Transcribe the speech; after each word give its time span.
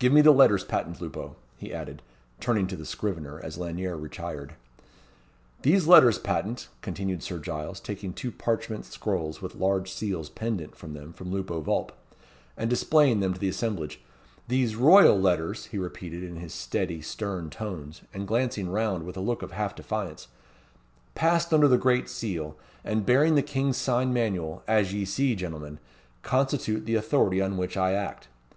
Give 0.00 0.12
me 0.12 0.20
the 0.20 0.32
letters 0.32 0.64
patent, 0.64 1.00
Lupo," 1.00 1.36
he 1.56 1.72
added, 1.72 2.02
turning 2.40 2.66
to 2.66 2.76
the 2.76 2.84
scrivener, 2.84 3.38
as 3.38 3.56
Lanyere 3.56 3.96
retired. 3.96 4.54
"These 5.62 5.86
Letters 5.86 6.18
Patent," 6.18 6.66
continued 6.82 7.22
Sir 7.22 7.38
Giles, 7.38 7.78
taking 7.78 8.12
two 8.12 8.32
parchment 8.32 8.84
scrolls 8.84 9.40
with 9.40 9.54
large 9.54 9.88
seals 9.88 10.28
pendent 10.28 10.74
from 10.74 10.94
them 10.94 11.12
from 11.12 11.30
Lupo 11.30 11.60
Vulp, 11.60 11.92
and 12.56 12.68
displaying 12.68 13.20
them 13.20 13.32
to 13.32 13.38
the 13.38 13.48
assemblage, 13.48 14.00
"these 14.48 14.74
Royal 14.74 15.16
Letters," 15.16 15.64
he 15.66 15.78
repeated 15.78 16.24
in 16.24 16.34
his 16.34 16.52
steady, 16.52 17.00
stern 17.00 17.48
tones, 17.48 18.02
and 18.12 18.26
glancing 18.26 18.68
round 18.70 19.04
with 19.04 19.16
a 19.16 19.20
look 19.20 19.40
of 19.40 19.52
half 19.52 19.76
defiance, 19.76 20.26
"passed 21.14 21.54
under 21.54 21.68
the 21.68 21.78
great 21.78 22.08
seal, 22.08 22.56
and 22.82 23.06
bearing 23.06 23.36
the 23.36 23.40
king's 23.40 23.76
sign 23.76 24.12
manual, 24.12 24.64
as 24.66 24.92
ye 24.92 25.04
see, 25.04 25.36
gentlemen, 25.36 25.78
constitute 26.22 26.86
the 26.86 26.96
authority 26.96 27.40
on 27.40 27.56
which 27.56 27.76
I 27.76 27.92
act. 27.92 28.26